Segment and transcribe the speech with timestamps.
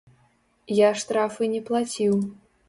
[0.75, 2.19] Я штрафы не плаціў.